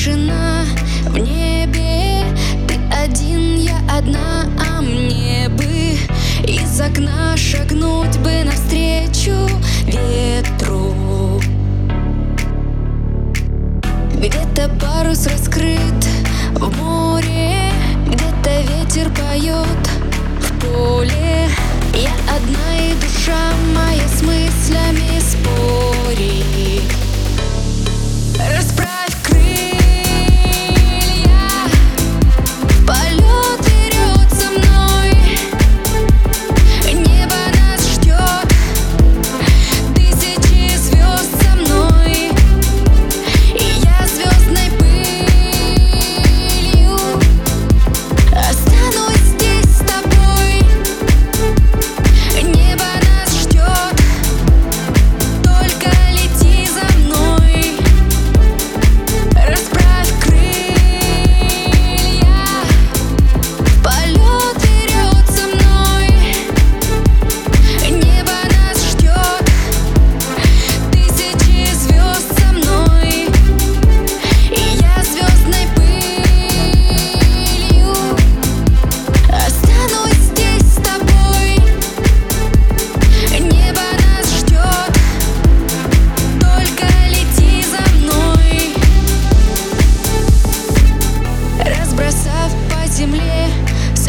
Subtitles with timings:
[0.00, 0.64] тишина
[1.08, 2.24] в небе.
[2.66, 5.98] Ты один, я одна, а мне бы
[6.48, 9.36] Из окна шагнуть бы навстречу
[9.84, 11.42] ветру.
[14.14, 16.04] Где-то парус раскрыт
[16.54, 17.70] в море
[18.06, 19.90] Где-то ветер поет
[20.40, 21.29] в поле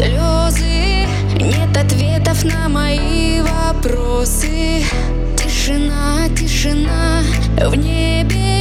[0.02, 1.06] слезы.
[1.40, 4.84] Нет ответов на мои вопросы.
[5.36, 7.22] Тишина, тишина.
[7.56, 8.51] В небе